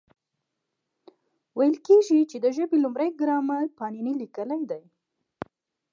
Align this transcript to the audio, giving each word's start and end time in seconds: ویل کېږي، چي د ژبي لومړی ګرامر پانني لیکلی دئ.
ویل 1.57 1.75
کېږي، 1.87 2.19
چي 2.29 2.37
د 2.41 2.45
ژبي 2.55 2.77
لومړی 2.83 3.09
ګرامر 3.21 3.63
پانني 3.77 4.13
لیکلی 4.21 4.61
دئ. 4.69 4.83